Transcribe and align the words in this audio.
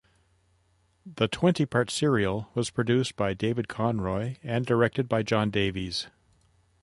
The 1.05 1.27
twenty-part 1.27 1.91
serial 1.91 2.49
was 2.55 2.71
produced 2.71 3.15
by 3.15 3.35
David 3.35 3.67
Conroy 3.67 4.37
and 4.41 4.65
directed 4.65 5.07
by 5.07 5.21
John 5.21 5.51
Davies. 5.51 6.07